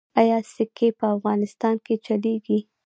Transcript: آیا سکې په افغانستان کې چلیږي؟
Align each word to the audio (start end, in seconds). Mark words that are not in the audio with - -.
آیا 0.19 0.37
سکې 0.55 0.89
په 0.99 1.05
افغانستان 1.15 1.75
کې 1.85 1.95
چلیږي؟ 2.05 2.59